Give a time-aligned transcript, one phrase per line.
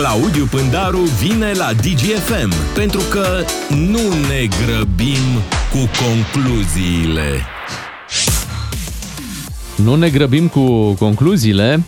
[0.00, 7.40] Claudiu Pândaru vine la DGFM pentru că nu ne grăbim cu concluziile.
[9.76, 11.84] Nu ne grăbim cu concluziile,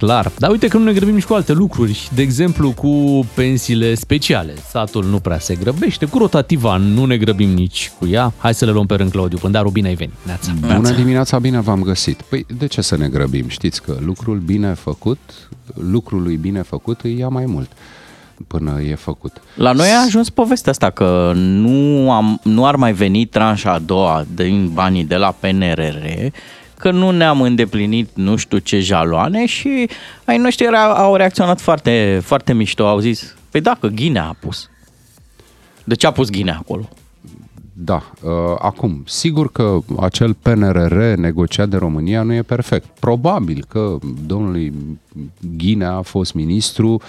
[0.00, 0.32] clar.
[0.38, 2.10] Dar uite că nu ne grăbim nici cu alte lucruri.
[2.14, 4.54] De exemplu, cu pensiile speciale.
[4.68, 6.04] Statul nu prea se grăbește.
[6.06, 8.32] Cu rotativa nu ne grăbim nici cu ea.
[8.38, 9.70] Hai să le luăm pe rând, Claudiu Pândaru.
[9.70, 10.14] Bine ai venit.
[10.22, 10.52] Neața.
[10.60, 12.22] Bună dimineața, bine v-am găsit.
[12.22, 13.48] Păi de ce să ne grăbim?
[13.48, 15.18] Știți că lucrul bine făcut,
[15.74, 17.70] lucrului bine făcut îi ia mai mult
[18.46, 19.32] până e făcut.
[19.54, 23.78] La noi a ajuns povestea asta că nu, am, nu ar mai veni tranșa a
[23.78, 26.04] doua din banii de la PNRR,
[26.80, 29.88] că nu ne-am îndeplinit nu știu ce jaloane și
[30.24, 34.70] ai noștri au reacționat foarte, foarte mișto, au zis, păi da, că Ghinea a pus.
[35.84, 36.88] De ce a pus Ghinea acolo?
[37.72, 42.86] Da, uh, acum, sigur că acel PNRR negociat de România nu e perfect.
[42.98, 44.72] Probabil că domnului
[45.56, 47.00] Ghinea a fost ministru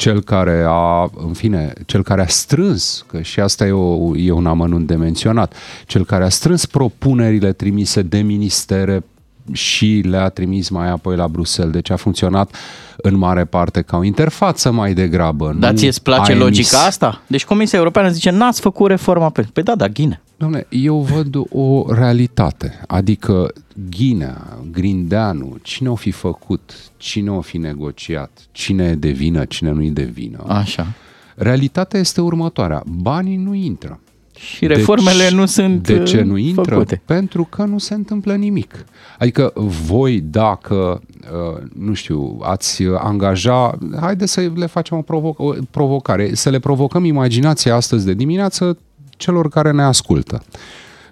[0.00, 4.30] cel care a, în fine, cel care a strâns, că și asta e, o, e
[4.30, 5.54] un amănunt de menționat,
[5.86, 9.04] cel care a strâns propunerile trimise de ministere
[9.52, 11.72] și le-a trimis mai apoi la Bruxelles.
[11.72, 12.54] Deci a funcționat
[12.96, 15.56] în mare parte ca o interfață mai degrabă.
[15.58, 17.20] Dar ție îți place logica asta?
[17.26, 19.46] Deci Comisia Europeană zice, n-ați făcut reforma pe...
[19.52, 20.20] Păi da, da, Ghine.
[20.44, 22.80] Dom'le, eu văd o realitate.
[22.86, 23.52] Adică
[23.90, 29.70] Ghinea, Grindeanu, cine o fi făcut, cine o fi negociat, cine e de vină, cine
[29.70, 30.44] nu e de vină.
[30.46, 30.86] Așa.
[31.34, 32.82] Realitatea este următoarea.
[32.86, 34.00] Banii nu intră.
[34.36, 36.74] Și reformele deci, nu sunt De ce nu uh, intră?
[36.74, 37.02] Făcute.
[37.04, 38.84] Pentru că nu se întâmplă nimic.
[39.18, 45.52] Adică voi, dacă, uh, nu știu, ați angaja, haideți să le facem o, provo- o
[45.70, 48.78] provocare, să le provocăm imaginația astăzi de dimineață
[49.20, 50.42] celor care ne ascultă.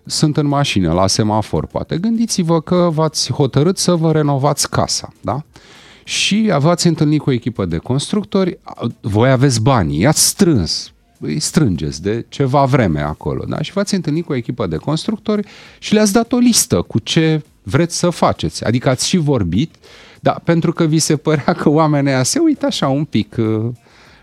[0.04, 1.98] Sunt în mașină, la semafor, poate.
[1.98, 5.42] Gândiți-vă că v-ați hotărât să vă renovați casa, da?
[6.04, 8.58] Și v-ați întâlnit cu o echipă de constructori,
[9.00, 13.44] voi aveți bani, i-ați strâns, îi strângeți de ceva vreme acolo.
[13.48, 13.62] Da?
[13.62, 15.46] Și v-ați întâlnit cu o echipă de constructori
[15.78, 18.64] și le-ați dat o listă cu ce vreți să faceți.
[18.64, 19.74] Adică ați și vorbit,
[20.20, 23.64] dar pentru că vi se părea că oamenii ăia se uită așa un pic uh,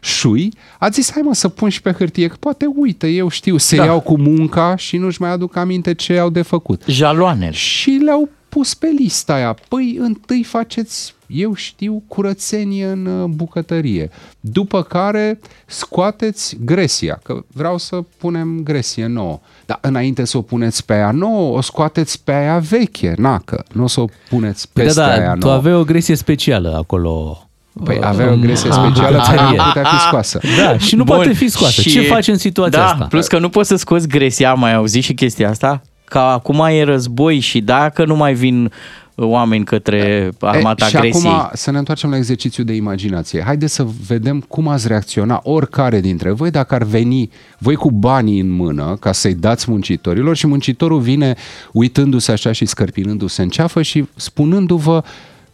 [0.06, 3.58] șui, ați zis, hai mă să pun și pe hârtie, că poate uită, eu știu,
[3.58, 3.86] se da.
[3.86, 6.82] iau cu munca și nu-și mai aduc aminte ce au de făcut.
[6.88, 7.52] Jaloanele.
[7.52, 9.56] Și le-au pus pe lista aia.
[9.68, 14.10] Păi întâi faceți, eu știu, curățenie în uh, bucătărie.
[14.40, 19.40] După care scoateți gresia, că vreau să punem gresie nouă.
[19.66, 23.66] Dar înainte să o puneți pe aia nouă, o scoateți pe aia veche, nacă.
[23.74, 25.54] Nu o să o puneți Păi peste da, da, aia tu nouă.
[25.54, 27.45] aveai o gresie specială acolo.
[27.84, 29.58] Păi avea o gresie Ah, specială care bucătărie.
[29.58, 30.40] nu putea fi scoasă.
[30.64, 31.82] Da, și nu Bun, poate fi scoasă.
[31.82, 33.06] și- Ce faci în situația da, asta?
[33.06, 36.66] plus că nu poți să scoți gresia, am mai auzit și chestia asta, că acum
[36.70, 38.72] e război și dacă nu mai vin
[39.18, 41.32] oameni către armata e, și agresiei.
[41.32, 43.42] acum să ne întoarcem la exercițiu de imaginație.
[43.46, 48.40] Haideți să vedem cum ați reacționa oricare dintre voi dacă ar veni voi cu banii
[48.40, 51.36] în mână ca să-i dați muncitorilor și muncitorul vine
[51.72, 55.04] uitându-se așa și scărpinându-se în ceafă și spunându-vă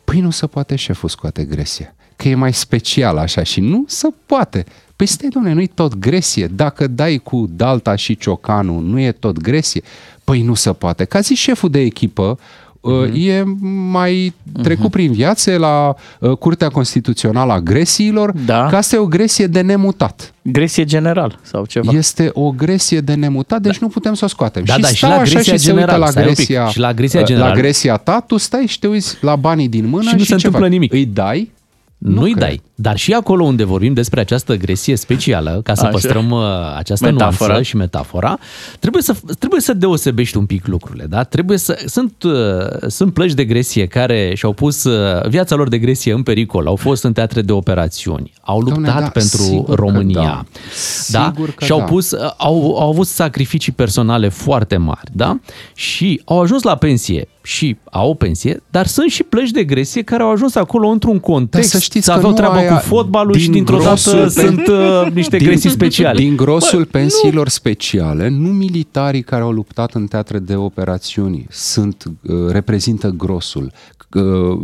[0.03, 4.07] păi nu se poate șeful scoate gresie, că e mai special așa și nu se
[4.25, 4.65] poate.
[4.95, 6.47] Păi stai, domnule, nu-i tot gresie.
[6.47, 9.81] Dacă dai cu dalta și ciocanul, nu e tot gresie?
[10.23, 11.03] Păi nu se poate.
[11.05, 13.13] Ca zis șeful de echipă, uh-huh.
[13.13, 13.43] e
[13.91, 14.91] mai trecut uh-huh.
[14.91, 18.67] prin viață la uh, Curtea Constituțională a Gresiilor, Da.
[18.69, 20.33] că asta e o gresie de nemutat.
[20.41, 21.91] Gresie general sau ceva.
[21.91, 24.63] Este o gresie de nemutat, deci nu putem să o scoatem.
[24.63, 26.27] Da, și da, și stau la așa gresia și se uită general, la stai un
[26.29, 26.37] pic.
[26.37, 27.49] gresia, Și la gresia uh, general.
[27.49, 30.25] la gresia ta, tu stai și te uiți la banii din mână Și nu se
[30.25, 30.69] ce întâmplă faci?
[30.71, 30.93] nimic.
[30.93, 31.51] Îi dai?
[32.01, 32.43] Nu-i cred.
[32.43, 32.61] dai.
[32.75, 35.91] Dar și acolo unde vorbim despre această gresie specială, ca să Așa.
[35.91, 36.41] păstrăm uh,
[36.77, 37.47] această Metafora.
[37.49, 38.37] nuanță și metafora,
[38.79, 41.05] trebuie să, trebuie să deosebești un pic lucrurile.
[41.05, 41.23] Da?
[41.23, 42.31] Trebuie să, sunt, uh,
[42.87, 46.75] sunt plăci de gresie care și-au pus uh, viața lor de gresie în pericol, au
[46.75, 50.21] fost în teatre de operațiuni, au luptat Doamne, da, pentru sigur că România.
[50.21, 50.45] da.
[51.07, 51.31] Da?
[51.33, 51.83] Sigur că și au, da.
[51.83, 55.11] pus, uh, au, au avut sacrificii personale foarte mari.
[55.11, 55.39] Da?
[55.75, 60.01] Și au ajuns la pensie și au o pensie, dar sunt și plăci de gresie
[60.01, 62.75] care au ajuns acolo într-un context să știți să că aveau nu treabă aia- cu
[62.87, 66.19] fotbalul și din dintr-o dată grosul pe- sunt uh, niște gresii speciale.
[66.19, 72.03] Din grosul Bă, pensiilor speciale, nu militarii care au luptat în teatre de operațiuni sunt,
[72.21, 73.71] uh, reprezintă grosul,
[74.13, 74.59] uh,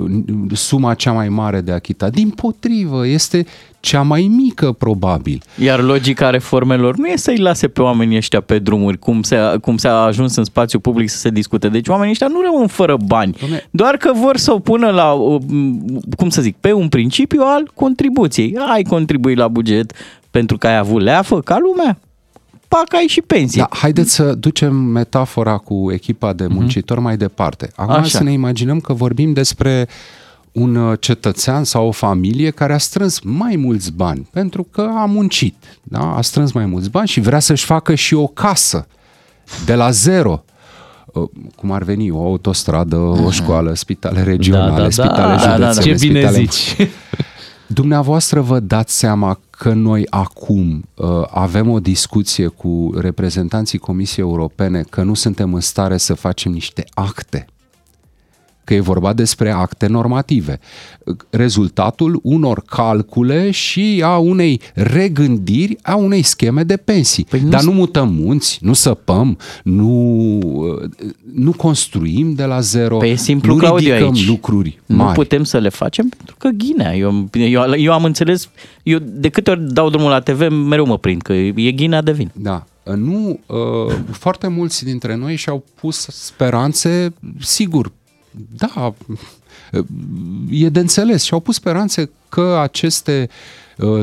[0.54, 2.12] suma cea mai mare de achitat.
[2.12, 3.46] Din potrivă, este
[3.80, 5.42] cea mai mică probabil.
[5.62, 9.78] Iar logica reformelor nu e să-i lase pe oamenii ăștia pe drumuri, cum se, cum
[9.78, 11.70] s-a ajuns în spațiu public să se discute.
[11.70, 15.12] Deci oamenii ăștia nu rămân fără bani, Dom'le- doar că vor să o pună la,
[15.12, 15.42] uh,
[16.18, 18.56] cum să zic, pe un principiu al contribuției.
[18.74, 19.94] Ai contribui la buget
[20.32, 22.00] pentru că ai avut leafă ca lumea,
[22.68, 23.66] pac, ai și pensie.
[23.70, 27.70] Da, haideți să ducem metafora cu echipa de muncitori mai departe.
[27.76, 28.18] Acum Așa.
[28.18, 29.88] să ne imaginăm că vorbim despre
[30.60, 35.06] un uh, cetățean sau o familie care a strâns mai mulți bani pentru că a
[35.06, 36.16] muncit, da?
[36.16, 38.88] a strâns mai mulți bani și vrea să-și facă și o casă
[39.66, 40.44] de la zero
[41.06, 45.58] uh, cum ar veni, o autostradă, o școală, spitale regionale, da, da, spitale da, județene,
[45.58, 45.82] da, da.
[45.82, 46.38] Ce bine spitale...
[46.38, 46.76] zici.
[47.68, 54.84] Dumneavoastră vă dați seama că noi acum uh, avem o discuție cu reprezentanții Comisiei Europene
[54.90, 57.48] că nu suntem în stare să facem niște acte
[58.68, 60.60] că e vorba despre acte normative.
[61.30, 67.26] Rezultatul unor calcule și a unei regândiri a unei scheme de pensii.
[67.30, 70.40] Păi nu Dar nu mutăm munți, nu săpăm, nu,
[71.34, 74.28] nu construim de la zero, păi e simplu, nu Claudiu, ridicăm aici.
[74.28, 75.08] lucruri mari.
[75.08, 76.96] Nu putem să le facem pentru că ghinea.
[76.96, 78.50] Eu, eu, eu am înțeles,
[78.84, 82.12] eu de câte ori dau drumul la TV, mereu mă prind că e ghinea de
[82.12, 82.32] vin.
[82.34, 82.66] Da.
[82.96, 87.92] Nu, uh, foarte mulți dintre noi și-au pus speranțe, sigur,
[88.58, 88.94] da,
[90.50, 93.30] e de înțeles și au pus speranțe că aceste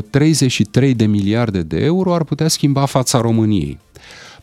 [0.09, 3.79] 33 de miliarde de euro ar putea schimba fața României.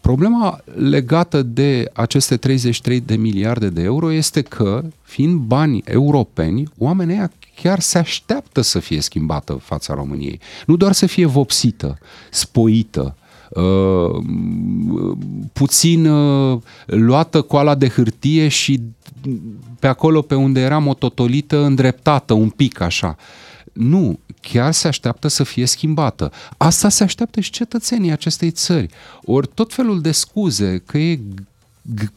[0.01, 7.31] Problema legată de aceste 33 de miliarde de euro este că, fiind bani europeni, oamenii
[7.63, 10.41] chiar se așteaptă să fie schimbată fața României.
[10.67, 11.99] Nu doar să fie vopsită,
[12.31, 13.22] spoită, Uh,
[15.53, 18.81] puțin uh, luată coala de hârtie și
[19.79, 23.17] pe acolo pe unde era mototolită îndreptată un pic așa.
[23.73, 26.33] Nu, chiar se așteaptă să fie schimbată.
[26.57, 28.89] Asta se așteaptă și cetățenii acestei țări.
[29.25, 31.21] Ori tot felul de scuze că e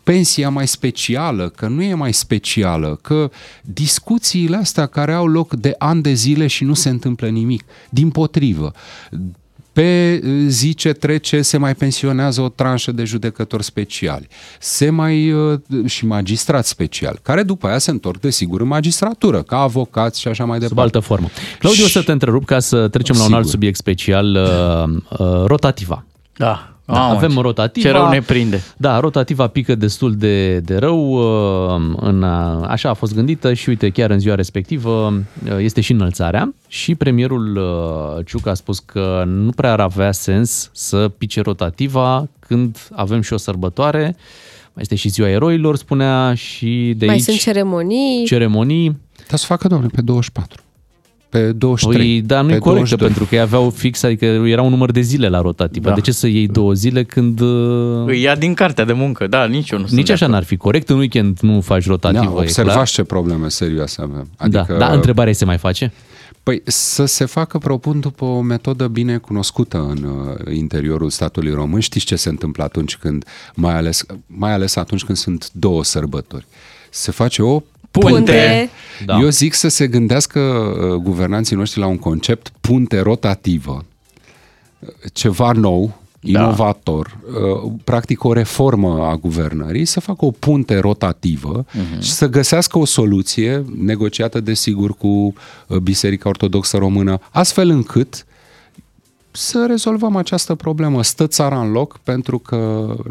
[0.04, 3.32] pensia mai specială, că nu e mai specială, că
[3.62, 7.64] discuțiile astea care au loc de ani de zile și nu se întâmplă nimic.
[7.90, 8.74] Din potrivă,
[9.76, 14.28] pe zi ce trece se mai pensionează o tranșă de judecători speciali,
[14.60, 19.58] se mai uh, și magistrați speciali, care după aia se întorc desigur în magistratură, ca
[19.60, 20.68] avocați și așa mai departe.
[20.68, 21.28] Sub altă formă.
[21.60, 21.88] Claudiu, și...
[21.88, 23.30] o să te întrerup ca să trecem Sigur.
[23.30, 26.06] la un alt subiect special, uh, uh, rotativa.
[26.38, 26.75] Da.
[26.86, 27.88] Da, Mamă, avem rotativa.
[27.90, 28.64] Ce rău ne prinde.
[28.78, 31.12] Da, rotativa pică destul de, de rău.
[31.12, 32.24] Uh, în,
[32.64, 35.14] așa a fost gândită și uite, chiar în ziua respectivă
[35.46, 40.12] uh, este și înălțarea și premierul uh, Ciuc a spus că nu prea ar avea
[40.12, 44.16] sens să pice rotativa când avem și o sărbătoare.
[44.74, 47.24] Mai este și ziua eroilor, spunea, și de Mai aici...
[47.24, 48.26] sunt ceremonii.
[48.26, 49.02] Ceremonii.
[49.30, 50.65] Dar să facă, domnule, pe 24
[51.40, 52.06] pe 23.
[52.06, 53.08] Păi, da, nu e corectă, 22.
[53.08, 55.90] pentru că ei aveau fix, adică era un număr de zile la rotativă.
[55.90, 55.96] Da.
[55.96, 57.42] De ce să iei două zile când...
[58.06, 60.90] Îi ia din cartea de muncă, da, nici eu nu Nici așa n-ar fi corect,
[60.90, 64.28] în weekend nu faci rotativă, da, observați ce probleme serioase avem.
[64.38, 64.66] Adică...
[64.68, 65.92] Da, da, întrebarea se mai face?
[66.46, 71.80] Păi să se facă, propun, după o metodă bine cunoscută în uh, interiorul statului român.
[71.80, 76.46] Știți ce se întâmplă atunci când, mai ales, mai ales atunci când sunt două sărbători.
[76.90, 77.62] Se face o
[78.00, 78.70] punte.
[79.06, 79.18] Da.
[79.20, 83.86] Eu zic să se gândească uh, guvernanții noștri la un concept punte rotativă,
[85.14, 86.40] ceva nou, da.
[86.40, 87.18] inovator,
[87.64, 92.00] uh, practic o reformă a guvernării, să facă o punte rotativă uh-huh.
[92.00, 98.26] și să găsească o soluție negociată, desigur, cu uh, Biserica Ortodoxă Română, astfel încât
[99.36, 101.04] să rezolvăm această problemă.
[101.04, 102.56] Stă țara în loc pentru că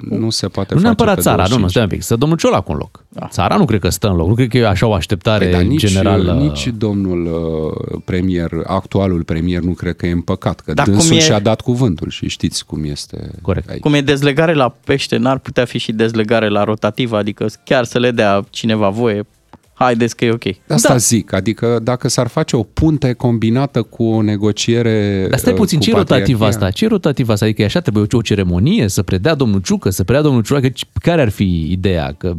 [0.09, 1.59] nu se poate nu face neapărat pe țara, 25.
[1.59, 3.05] nu, nu, stai un pic, să domnul Ciolacu în loc.
[3.09, 3.27] Da.
[3.27, 5.67] Țara nu cred că stă în loc, nu cred că e așa o așteptare păi,
[5.67, 6.33] nici, generală.
[6.33, 11.21] Nici domnul uh, premier, actualul premier, nu cred că e împăcat, că Dar dânsul e...
[11.21, 13.69] și-a dat cuvântul și știți cum este Corect.
[13.69, 13.81] aici.
[13.81, 17.99] Cum e dezlegare la pește, n-ar putea fi și dezlegare la rotativă, adică chiar să
[17.99, 19.27] le dea cineva voie,
[19.75, 20.45] haideți că e ok.
[20.69, 20.97] Asta da.
[20.97, 25.81] zic, adică dacă s-ar face o punte combinată cu o negociere Dar stai uh, puțin,
[25.81, 26.71] ce e rotativa asta?
[26.71, 27.45] Ce e rotativa asta?
[27.45, 30.69] Adică e așa, trebuie o ceremonie, să predea domnul Ciucă, să predea domnul Ciucă,
[31.01, 32.15] care ar fi ideea?
[32.19, 32.35] Că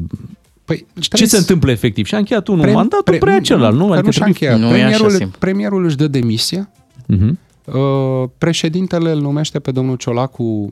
[0.65, 2.05] Păi, ce se întâmplă efectiv?
[2.05, 3.91] Și a încheiat unul pre, mandatul, pre, prea celălalt, nu?
[3.91, 4.59] Adică nu și-a încheiat.
[4.59, 6.69] Nu premierul, premierul își dă demisia,
[7.13, 7.31] uh-huh.
[7.65, 10.69] Uh, președintele îl numește pe domnul Ciolacu uh,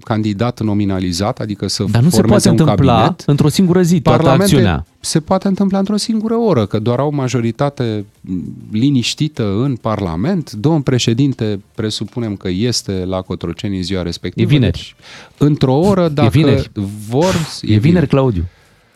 [0.00, 3.22] candidat nominalizat, adică să Dar nu se poate un întâmpla cabinet.
[3.26, 4.86] într-o singură zi toată acțiunea.
[5.00, 8.04] Se poate întâmpla într-o singură oră, că doar au majoritate
[8.70, 10.52] liniștită în Parlament.
[10.52, 14.48] Domnul președinte, presupunem că este la Cotroceni în ziua respectivă.
[14.48, 14.72] E vineri.
[14.72, 14.94] Deci,
[15.48, 16.70] într-o oră, dacă e vineri.
[17.08, 17.34] vor...
[17.62, 18.44] E, e vineri, Claudiu.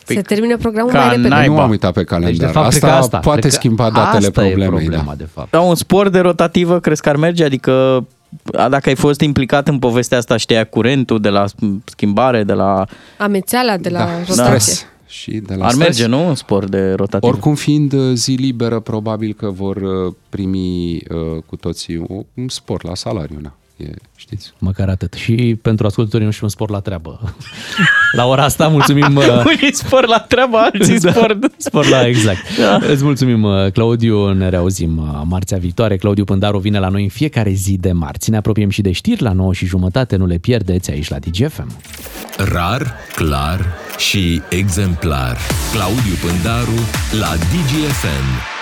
[0.05, 1.27] Se păi termină programul ca mai repede.
[1.27, 1.53] naiba.
[1.53, 2.31] Nu am uitat pe calendar.
[2.31, 4.65] Deci, de fapt, asta, cred că asta poate cred că schimba datele asta problemei.
[4.65, 5.13] E problema, da.
[5.13, 5.51] de fapt.
[5.51, 7.43] Da, un spor de rotativă crezi că ar merge?
[7.43, 8.05] Adică
[8.53, 11.45] a, dacă ai fost implicat în povestea asta, știa curentul de la
[11.85, 12.85] schimbare, de la...
[13.17, 14.59] Amețeala de la da, rotație.
[14.59, 14.85] stres.
[15.05, 15.87] Și de la Ar stres.
[15.87, 16.27] merge, nu?
[16.27, 17.31] Un spor de rotativă.
[17.31, 22.83] Oricum fiind uh, zi liberă, probabil că vor uh, primi uh, cu toții un spor
[22.83, 23.37] la salariu.
[23.41, 23.55] Na.
[23.81, 24.53] E, știți.
[24.57, 25.13] Măcar atât.
[25.13, 27.35] Și pentru ascultătorii noștri un spor la treabă.
[28.17, 29.15] la ora asta mulțumim...
[29.17, 31.37] uh, Unii spor la treabă, alții Da, spor...
[31.57, 32.57] spor la exact.
[32.57, 32.79] Da.
[32.91, 34.33] Îți mulțumim, uh, Claudiu.
[34.33, 35.97] Ne reauzim uh, marțea viitoare.
[35.97, 38.29] Claudiu Pândaru vine la noi în fiecare zi de marți.
[38.29, 40.15] Ne apropiem și de știri la 9 și jumătate.
[40.15, 41.71] Nu le pierdeți aici la DGFM.
[42.37, 43.65] Rar, clar
[43.97, 45.37] și exemplar.
[45.73, 46.79] Claudiu Pândaru
[47.19, 48.60] la DGFM.